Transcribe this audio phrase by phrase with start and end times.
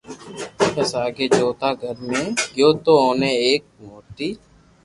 [0.73, 2.13] پسو آگي چوٿا گھر ۾
[2.55, 4.29] گيو تو اوني ايڪ موٺي